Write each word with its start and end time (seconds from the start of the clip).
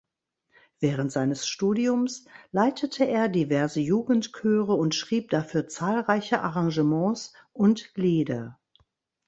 Während 0.79 1.11
seines 1.11 1.45
Studiums 1.47 2.25
leitete 2.51 3.03
er 3.05 3.29
diverse 3.29 3.81
Jugendchöre 3.81 4.73
und 4.73 4.95
schrieb 4.95 5.29
dafür 5.29 5.67
zahlreiche 5.67 6.41
Arrangements 6.41 7.33
und 7.53 7.93
Lieder. 7.95 8.59